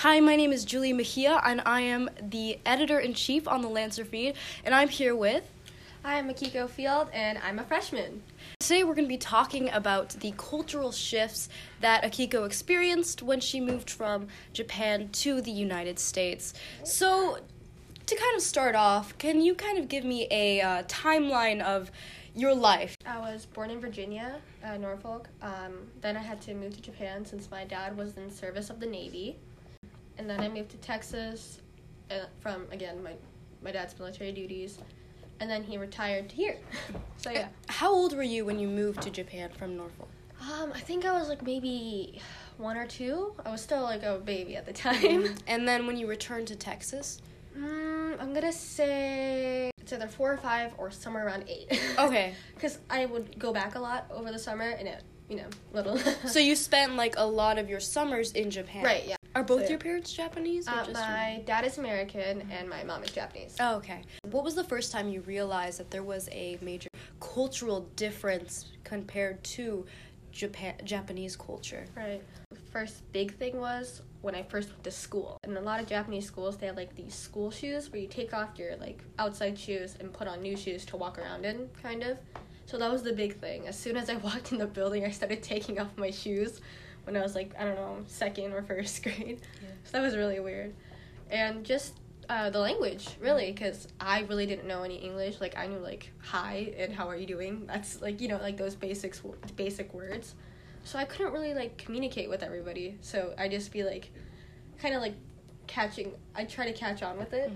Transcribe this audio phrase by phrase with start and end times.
[0.00, 3.68] Hi, my name is Julie Mejia, and I am the editor in chief on the
[3.68, 5.44] Lancer feed, and I'm here with.
[6.02, 8.22] Hi, I'm Akiko Field, and I'm a freshman.
[8.60, 11.48] Today, we're going to be talking about the cultural shifts
[11.80, 16.52] that Akiko experienced when she moved from Japan to the United States.
[16.84, 17.38] So,
[18.04, 21.90] to kind of start off, can you kind of give me a uh, timeline of
[22.34, 22.98] your life?
[23.06, 25.30] I was born in Virginia, uh, Norfolk.
[25.40, 28.78] Um, then I had to move to Japan since my dad was in service of
[28.78, 29.38] the Navy.
[30.18, 31.60] And then I moved to Texas
[32.10, 33.12] uh, from, again, my,
[33.62, 34.78] my dad's military duties.
[35.40, 36.58] And then he retired to here.
[37.18, 37.48] so, yeah.
[37.68, 40.08] How old were you when you moved to Japan from Norfolk?
[40.40, 42.20] Um, I think I was like maybe
[42.58, 43.34] one or two.
[43.44, 45.34] I was still like a baby at the time.
[45.46, 47.20] And then when you returned to Texas?
[47.56, 51.80] Mm, I'm gonna say it's either four or five or somewhere around eight.
[51.98, 52.34] Okay.
[52.54, 55.98] Because I would go back a lot over the summer and it, you know, little.
[56.26, 58.84] So you spent like a lot of your summers in Japan.
[58.84, 59.15] right, yeah.
[59.36, 62.82] Are both So, your parents Japanese or Uh, just my dad is American and my
[62.84, 63.54] mom is Japanese.
[63.60, 64.00] Oh, okay.
[64.30, 66.88] What was the first time you realized that there was a major
[67.20, 69.84] cultural difference compared to
[70.32, 71.84] Japan Japanese culture?
[71.94, 72.22] Right.
[72.72, 75.36] First big thing was when I first went to school.
[75.44, 78.32] In a lot of Japanese schools, they have like these school shoes where you take
[78.32, 82.02] off your like outside shoes and put on new shoes to walk around in, kind
[82.04, 82.16] of.
[82.64, 83.68] So that was the big thing.
[83.68, 86.62] As soon as I walked in the building, I started taking off my shoes
[87.06, 89.40] when I was like, I don't know, second or first grade.
[89.62, 89.68] Yeah.
[89.84, 90.74] So that was really weird.
[91.30, 91.94] And just
[92.28, 95.40] uh, the language, really, because I really didn't know any English.
[95.40, 97.66] Like, I knew like hi and how are you doing.
[97.66, 99.22] That's like, you know, like those basics,
[99.56, 100.34] basic words
[100.86, 102.96] so I couldn't really like communicate with everybody.
[103.00, 104.12] So I just be like,
[104.78, 105.14] kind of like
[105.66, 106.12] catching.
[106.34, 107.50] I try to catch on with it,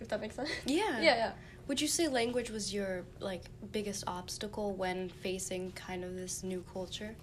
[0.00, 0.48] if that makes sense.
[0.64, 0.76] Yeah.
[1.00, 1.32] yeah, yeah.
[1.68, 6.64] Would you say language was your like biggest obstacle when facing kind of this new
[6.72, 7.14] culture?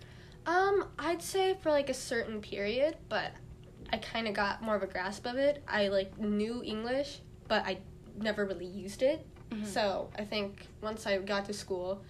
[0.45, 3.31] Um, I'd say for like a certain period, but
[3.91, 5.63] I kind of got more of a grasp of it.
[5.67, 7.79] I like knew English, but I
[8.17, 9.25] never really used it.
[9.65, 12.03] So I think once I got to school,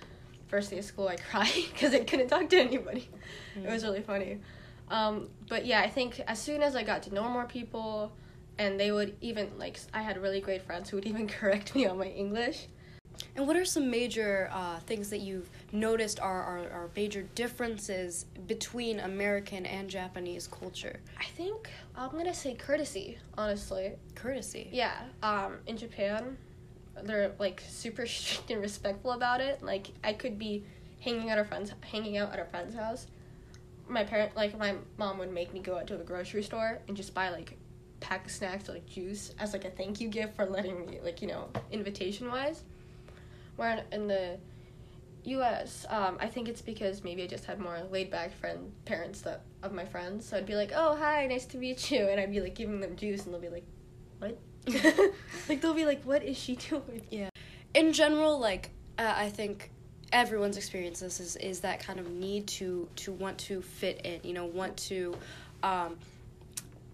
[0.47, 3.09] first day of school, I cried because I couldn't talk to anybody.
[3.55, 4.39] It was really funny.
[4.89, 8.11] Um, but yeah, I think as soon as I got to know more people,
[8.57, 11.85] and they would even like I had really great friends who would even correct me
[11.85, 12.67] on my English.
[13.35, 18.25] And what are some major uh, things that you've noticed are, are, are major differences
[18.47, 20.99] between American and Japanese culture?
[21.19, 23.93] I think I'm gonna say courtesy, honestly.
[24.15, 24.69] Courtesy.
[24.71, 26.37] Yeah, um, in Japan,
[27.03, 29.61] they're like super strict and respectful about it.
[29.61, 30.63] Like I could be
[30.99, 33.07] hanging out a friend's hanging out at a friend's house.
[33.87, 36.95] My parent, like my mom, would make me go out to the grocery store and
[36.95, 37.57] just buy like
[37.99, 40.99] pack of snacks or like juice as like a thank you gift for letting me
[41.03, 42.63] like you know invitation wise.
[43.59, 44.37] Where in the
[45.25, 49.19] U.S., um, I think it's because maybe I just had more laid back friend parents
[49.21, 50.25] that of my friends.
[50.25, 52.79] So I'd be like, "Oh, hi, nice to meet you," and I'd be like giving
[52.79, 53.65] them juice, and they'll be like,
[54.19, 54.37] "What?"
[55.49, 57.29] like they'll be like, "What is she doing?" Yeah.
[57.73, 59.71] In general, like uh, I think
[60.13, 64.21] everyone's experience this is is that kind of need to to want to fit in.
[64.23, 65.15] You know, want to,
[65.63, 65.97] um,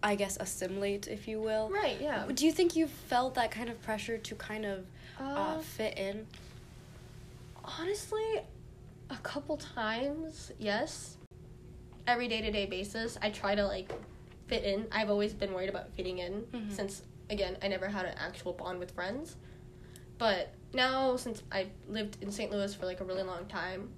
[0.01, 1.69] I guess, assimilate, if you will.
[1.69, 2.01] Right.
[2.01, 2.25] Yeah.
[2.33, 4.85] Do you think you felt that kind of pressure to kind of
[5.19, 6.25] uh, Uh, fit in?
[7.79, 8.41] Honestly,
[9.09, 11.17] a couple times, yes.
[12.07, 13.91] Every day to day basis, I try to like
[14.47, 14.87] fit in.
[14.91, 16.71] I've always been worried about fitting in Mhm.
[16.71, 19.35] since again I never had an actual bond with friends.
[20.17, 22.51] But now since I lived in St.
[22.51, 23.91] Louis for like a really long time,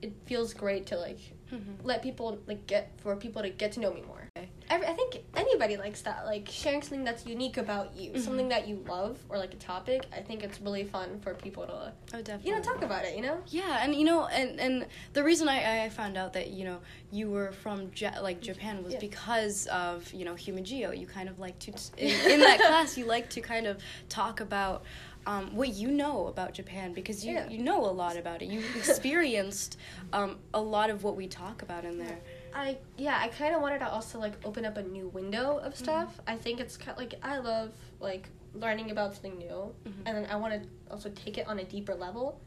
[0.00, 1.18] it feels great to like
[1.52, 1.84] Mhm.
[1.84, 4.28] let people like get for people to get to know me more.
[4.72, 8.20] Every, I think anybody likes that, like sharing something that's unique about you, Mhm.
[8.24, 10.06] something that you love, or like a topic.
[10.16, 12.48] I think it's really fun for people to, Oh, definitely.
[12.50, 13.14] you know, talk about it.
[13.14, 13.36] You know.
[13.48, 16.78] Yeah, and you know, and and the reason I, I found out that you know
[17.10, 19.00] you were from ja- like Japan was Yeah.
[19.00, 20.90] because of you know Human Geo.
[20.92, 23.76] You kind of like to in, in that class you like to kind of
[24.08, 24.84] talk about
[25.26, 27.48] um, what you know about Japan because you Yeah.
[27.48, 28.48] you know a lot about it.
[28.48, 29.76] You experienced
[30.14, 32.18] um, a lot of what we talk about in there.
[32.54, 35.76] I yeah, I kind of wanted to also like open up a new window of
[35.76, 36.20] stuff.
[36.26, 37.70] I think it's kind of, like I love
[38.00, 39.92] like learning about something new, Mhm.
[40.06, 42.40] and then I want to also take it on a deeper level.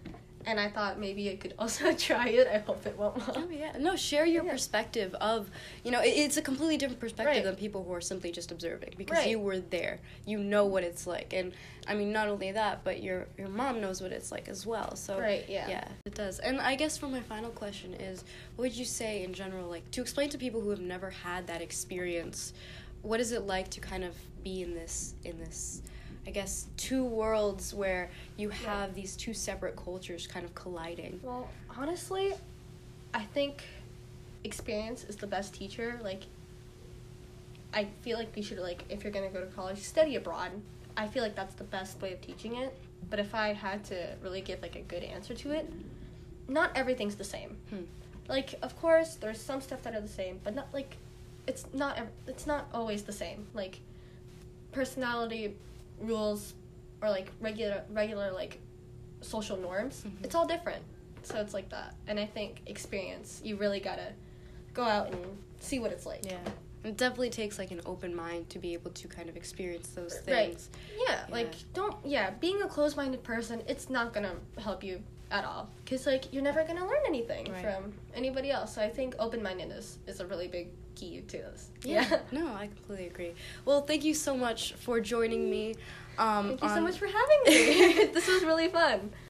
[0.48, 2.48] And I thought maybe I could also try it.
[2.48, 3.34] I hope it went well.
[3.36, 3.96] Oh yeah, no.
[3.96, 4.52] Share your Yeah.
[4.52, 5.50] perspective of,
[5.84, 7.44] you know, it, it's a completely different perspective Right.
[7.44, 9.30] than people who are simply just observing because Right.
[9.30, 11.54] you were there, you know what it's like, and
[11.88, 14.96] I mean, not only that, but your your mom knows what it's like as well.
[14.96, 15.68] So Right, yeah.
[15.70, 16.40] yeah, it does.
[16.40, 18.24] And I guess for my final question is,
[18.56, 21.48] what would you say in general, like to explain to people who have never had
[21.48, 22.54] that experience,
[23.02, 25.82] what is it like to kind of be in this in this
[26.28, 31.20] I guess two worlds where you have these two separate cultures kind of colliding.
[31.22, 32.34] Well, honestly,
[33.14, 33.64] I think
[34.44, 36.00] experience is the best teacher.
[36.04, 36.24] Like,
[37.74, 40.52] I feel like you should like if you're gonna go to college, study abroad.
[40.98, 42.76] I feel like that's the best way of teaching it.
[43.10, 45.72] But if I had to really give like a good answer to it,
[46.48, 47.58] not everything's the same.
[47.70, 47.84] Hmm.
[48.28, 50.98] Like of course there's some stuff that are the same, but not like
[51.46, 53.46] it's not it's not always the same.
[53.54, 53.80] Like
[54.72, 55.54] personality
[56.00, 56.54] rules
[57.02, 58.60] or like regular regular like
[59.22, 60.24] social norms, Mhm.
[60.26, 60.84] it's all different.
[61.24, 61.96] So it's like that.
[62.08, 64.14] And I think experience, you really gotta
[64.74, 66.24] go out and see what it's like.
[66.26, 66.38] Yeah.
[66.84, 70.14] It definitely takes like an open mind to be able to kind of experience those
[70.20, 70.50] things Right.
[70.52, 70.70] things.
[71.08, 75.70] Yeah, like don't yeah, being a closed-minded person, it's not to help you at all
[75.86, 77.64] cuz like you're never going to learn anything Right.
[77.64, 78.76] from anybody else.
[78.76, 81.70] So I think open-mindedness is a really big key to this.
[81.84, 82.20] Yeah.
[82.32, 83.34] no, I completely agree.
[83.66, 85.76] Well, thank you so much for joining me.
[86.18, 88.06] Um, Thank you so much for having me.
[88.14, 89.12] this was really fun.